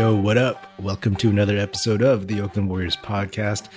[0.00, 0.64] Yo, what up?
[0.78, 3.68] Welcome to another episode of the Oakland Warriors podcast.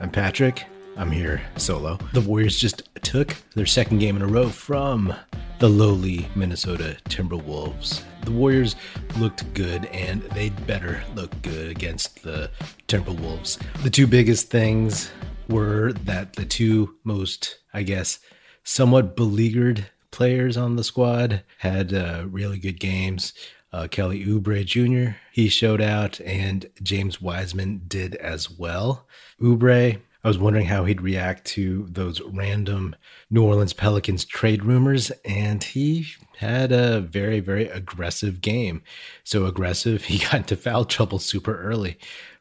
[0.00, 0.64] I'm Patrick.
[0.96, 1.98] I'm here solo.
[2.14, 5.14] The Warriors just took their second game in a row from
[5.60, 8.02] the lowly Minnesota Timberwolves.
[8.24, 8.74] The Warriors
[9.18, 12.50] looked good and they'd better look good against the
[12.88, 13.62] Timberwolves.
[13.84, 15.12] The two biggest things
[15.48, 18.18] were that the two most, I guess,
[18.64, 19.86] somewhat beleaguered
[20.18, 23.32] players on the squad had uh, really good games.
[23.72, 25.16] Uh, Kelly Oubre Jr.
[25.30, 29.06] he showed out, and James Wiseman did as well.
[29.40, 32.96] Oubre, I was wondering how he'd react to those random
[33.30, 38.82] New Orleans Pelicans trade rumors, and he had a very, very aggressive game.
[39.22, 41.96] So aggressive, he got into foul trouble super early,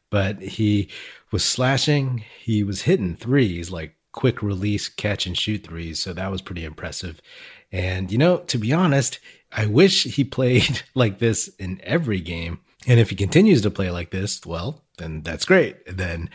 [0.09, 0.89] but he
[1.31, 6.00] was slashing, he was hitting threes, like quick release, catch and shoot threes.
[6.00, 7.22] So that was pretty impressive.
[7.71, 9.20] And, you know, to be honest,
[9.52, 12.59] I wish he played like this in every game.
[12.85, 15.77] And if he continues to play like this, well, then that's great.
[15.86, 16.30] Then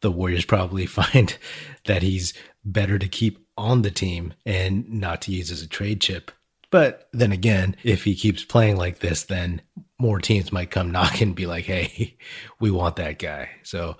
[0.00, 1.36] the Warriors probably find
[1.84, 6.00] that he's better to keep on the team and not to use as a trade
[6.00, 6.30] chip.
[6.70, 9.62] But then again, if he keeps playing like this, then
[9.98, 12.16] more teams might come knocking and be like, hey,
[12.60, 13.50] we want that guy.
[13.62, 13.96] So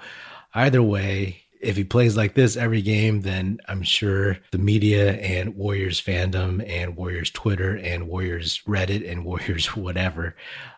[0.54, 5.56] either way, if he plays like this every game, then I'm sure the media and
[5.56, 10.36] Warriors fandom and Warriors Twitter and Warriors Reddit and Warriors whatever,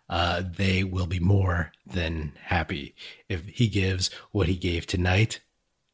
[0.09, 2.95] uh, they will be more than happy
[3.29, 5.41] if he gives what he gave tonight,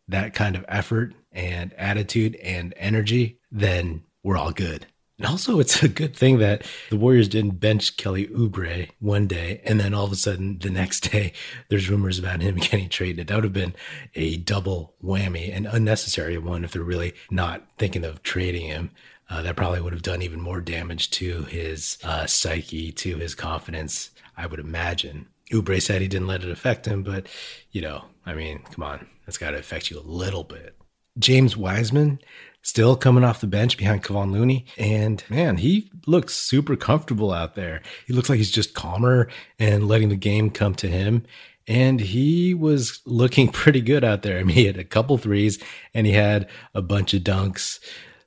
[0.06, 3.40] that kind of effort and attitude and energy.
[3.50, 4.86] Then we're all good.
[5.18, 9.60] And also, it's a good thing that the Warriors didn't bench Kelly Oubre one day,
[9.64, 11.32] and then all of a sudden, the next day,
[11.68, 13.28] there's rumors about him getting traded.
[13.28, 13.74] That would have been
[14.14, 18.90] a double whammy, an unnecessary one if they're really not thinking of trading him.
[19.30, 23.34] Uh, that probably would have done even more damage to his uh, psyche, to his
[23.34, 25.28] confidence, I would imagine.
[25.50, 27.26] Oubre said he didn't let it affect him, but,
[27.70, 30.76] you know, I mean, come on, that's got to affect you a little bit.
[31.18, 32.18] James Wiseman
[32.64, 34.66] still coming off the bench behind Kevon Looney.
[34.76, 37.82] And man, he looks super comfortable out there.
[38.06, 41.24] He looks like he's just calmer and letting the game come to him.
[41.68, 44.38] And he was looking pretty good out there.
[44.38, 47.78] I mean, he had a couple threes and he had a bunch of dunks.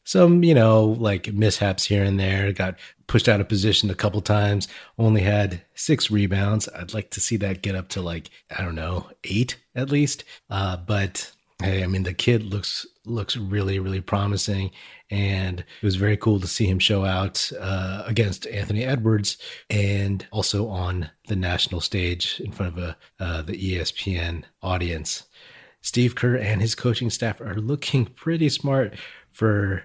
[0.03, 2.75] Some, you know, like mishaps here and there, got
[3.07, 6.69] pushed out of position a couple times, only had six rebounds.
[6.69, 10.23] I'd like to see that get up to like, I don't know, eight at least.
[10.49, 11.31] Uh, but
[11.61, 14.71] hey, I mean, the kid looks looks really, really promising.
[15.09, 19.37] And it was very cool to see him show out uh, against Anthony Edwards
[19.69, 25.23] and also on the national stage in front of a, uh, the ESPN audience.
[25.81, 28.95] Steve Kerr and his coaching staff are looking pretty smart
[29.31, 29.83] for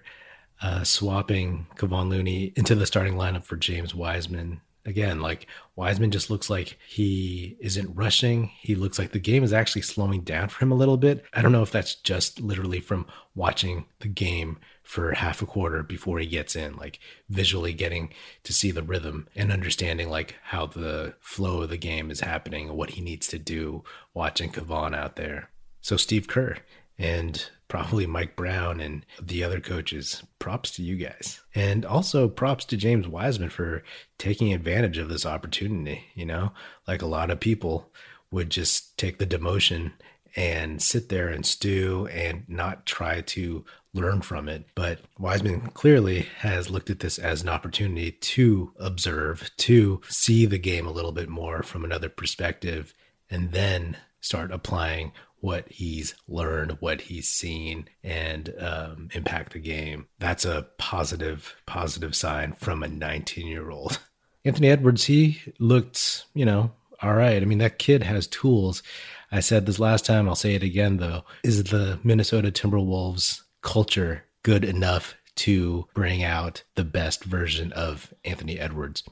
[0.61, 6.31] uh, swapping Kevon Looney into the starting lineup for James Wiseman again, like Wiseman just
[6.31, 8.51] looks like he isn't rushing.
[8.61, 11.25] He looks like the game is actually slowing down for him a little bit.
[11.33, 15.83] I don't know if that's just literally from watching the game for half a quarter
[15.83, 16.99] before he gets in, like
[17.29, 18.13] visually getting
[18.43, 22.69] to see the rhythm and understanding like how the flow of the game is happening
[22.69, 25.51] and what he needs to do watching Kevon out there.
[25.81, 26.59] So Steve Kerr
[26.99, 30.23] and probably Mike Brown and the other coaches.
[30.39, 31.41] Props to you guys.
[31.55, 33.83] And also props to James Wiseman for
[34.19, 36.05] taking advantage of this opportunity.
[36.15, 36.53] You know,
[36.87, 37.91] like a lot of people
[38.31, 39.93] would just take the demotion
[40.37, 43.65] and sit there and stew and not try to
[43.95, 44.67] learn from it.
[44.75, 50.59] But Wiseman clearly has looked at this as an opportunity to observe, to see the
[50.59, 52.95] game a little bit more from another perspective,
[53.31, 60.07] and then start applying what he's learned, what he's seen, and um, impact the game.
[60.21, 63.99] That's a positive, positive sign from a 19 year old.
[64.45, 66.71] Anthony Edwards, he looked, you know,
[67.03, 67.43] all right.
[67.43, 68.85] I mean, that kid has tools.
[69.33, 71.25] I said this last time, I'll say it again though.
[71.43, 78.61] Is the Minnesota Timberwolves culture good enough to bring out the best version of Anthony
[78.61, 79.03] Edwards?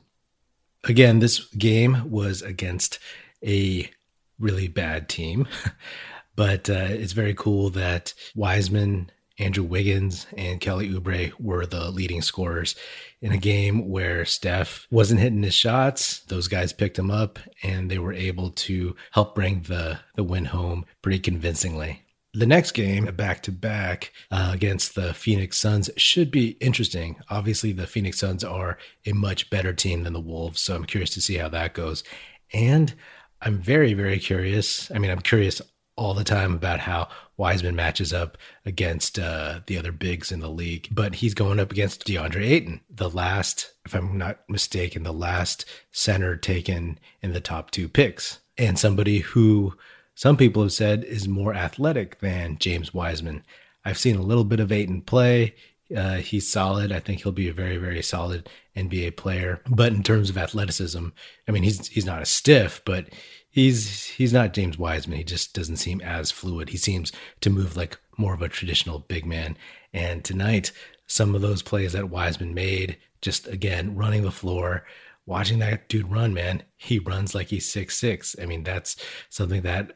[0.85, 3.01] Again, this game was against
[3.45, 3.91] a
[4.39, 5.49] really bad team.
[6.37, 12.23] But uh, it's very cool that Wiseman, Andrew Wiggins, and Kelly Oubre were the leading
[12.23, 12.75] scorers
[13.21, 16.21] in a game where Steph wasn't hitting his shots.
[16.21, 20.47] Those guys picked him up and they were able to help bring the, the win
[20.47, 22.03] home pretty convincingly.
[22.33, 27.17] The next game, back to back against the Phoenix Suns, should be interesting.
[27.29, 31.11] Obviously, the Phoenix Suns are a much better team than the Wolves, so I'm curious
[31.15, 32.05] to see how that goes.
[32.53, 32.95] And
[33.43, 34.93] I'm very, very curious.
[34.93, 35.61] I mean, I'm curious
[36.01, 37.07] all the time about how
[37.37, 41.71] Wiseman matches up against uh, the other bigs in the league, but he's going up
[41.71, 47.41] against DeAndre Ayton, the last, if I'm not mistaken, the last center taken in the
[47.41, 48.41] top two picks.
[48.57, 49.75] and somebody who
[50.15, 53.45] some people have said is more athletic than James Wiseman.
[53.85, 55.55] I've seen a little bit of Ayton play.
[55.95, 56.93] Uh, he's solid.
[56.93, 59.61] I think he'll be a very, very solid NBA player.
[59.69, 61.09] But in terms of athleticism,
[61.49, 63.09] I mean, he's he's not a stiff, but
[63.51, 65.19] he's he's not James Wiseman.
[65.19, 66.71] He just doesn't seem as fluid.
[66.71, 69.57] He seems to move like more of a traditional big man.
[69.93, 70.73] And tonight,
[71.07, 74.87] some of those plays that Wiseman made, just again running the floor,
[75.27, 78.37] watching that dude run, man, he runs like he's six six.
[78.41, 78.97] I mean, that's
[79.29, 79.93] something that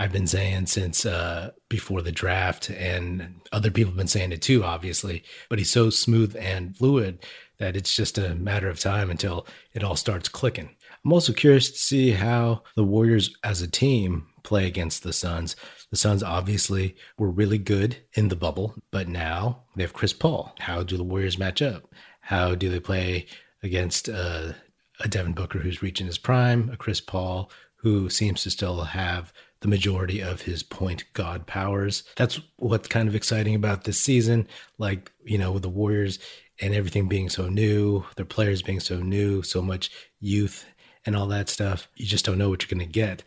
[0.00, 4.42] I've been saying since uh, before the draft, and other people have been saying it
[4.42, 5.24] too, obviously.
[5.48, 7.24] But he's so smooth and fluid
[7.58, 10.70] that it's just a matter of time until it all starts clicking.
[11.04, 15.56] I'm also curious to see how the Warriors as a team play against the Suns.
[15.90, 20.54] The Suns obviously were really good in the bubble, but now they have Chris Paul.
[20.58, 21.84] How do the Warriors match up?
[22.20, 23.26] How do they play
[23.62, 24.52] against uh,
[25.00, 29.32] a Devin Booker who's reaching his prime, a Chris Paul who seems to still have
[29.60, 32.02] the majority of his point god powers.
[32.16, 34.46] That's what's kind of exciting about this season.
[34.78, 36.18] Like, you know, with the Warriors
[36.60, 39.90] and everything being so new, their players being so new, so much
[40.20, 40.64] youth
[41.06, 43.22] and all that stuff, you just don't know what you're going to get.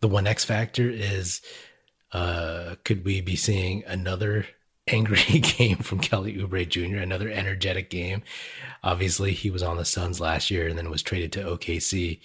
[0.00, 1.40] The one X factor is
[2.12, 4.46] uh, could we be seeing another
[4.88, 8.22] angry game from Kelly Oubre Jr., another energetic game?
[8.82, 12.20] Obviously, he was on the Suns last year and then was traded to OKC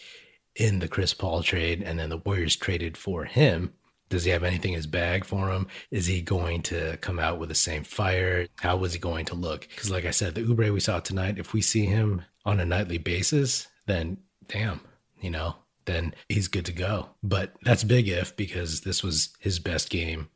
[0.55, 3.73] in the Chris Paul trade, and then the Warriors traded for him.
[4.09, 5.67] Does he have anything in his bag for him?
[5.91, 8.47] Is he going to come out with the same fire?
[8.55, 9.67] How was he going to look?
[9.67, 12.65] Because, like I said, the Oubre we saw tonight, if we see him on a
[12.65, 14.17] nightly basis, then
[14.47, 14.81] damn,
[15.19, 15.55] you know,
[15.85, 17.09] then he's good to go.
[17.23, 20.29] But that's big if because this was his best game.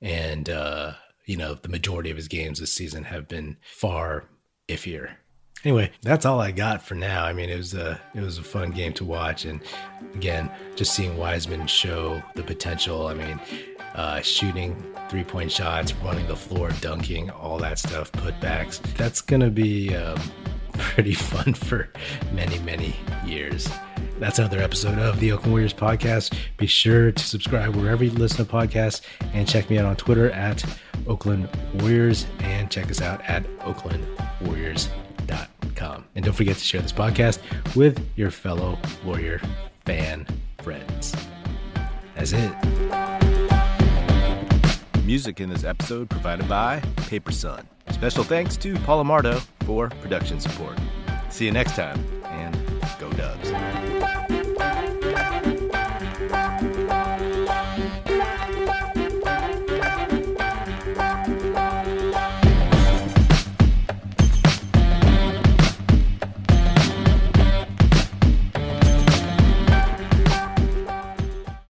[0.00, 0.94] And, uh,
[1.26, 4.24] you know, the majority of his games this season have been far
[4.68, 5.16] iffier
[5.64, 7.24] anyway, that's all I got for now.
[7.24, 9.60] I mean, it was a it was a fun game to watch, and
[10.14, 13.06] again, just seeing Wiseman show the potential.
[13.06, 13.40] I mean,
[13.94, 18.80] uh, shooting three point shots, running the floor, dunking, all that stuff, putbacks.
[18.96, 20.20] That's gonna be um,
[20.82, 21.88] pretty fun for
[22.32, 22.94] many many
[23.24, 23.68] years.
[24.18, 26.36] That's another episode of the Oakland Warriors podcast.
[26.56, 29.00] Be sure to subscribe wherever you listen to podcasts
[29.32, 30.64] and check me out on Twitter at
[31.06, 31.48] Oakland
[31.80, 34.06] Warriors and check us out at Oakland
[34.42, 34.88] Warriors
[36.14, 37.38] and don't forget to share this podcast
[37.74, 39.40] with your fellow Warrior
[39.84, 40.26] fan
[40.62, 41.14] friends.
[42.14, 42.52] That's it.
[45.04, 47.66] Music in this episode provided by Paper Sun.
[47.90, 50.78] Special thanks to Paul Amardo for production support.
[51.30, 52.21] See you next time.